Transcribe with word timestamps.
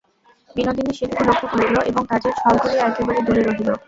বিনোদিনী 0.55 0.91
সেটুকু 0.93 1.21
লক্ষ্য 1.27 1.45
করিল 1.51 1.75
এবং 1.89 2.03
কাজের 2.11 2.33
ছল 2.39 2.55
করিয়া 2.63 2.83
একেবারে 2.85 3.19
দূরে 3.27 3.41
রহিল। 3.43 3.69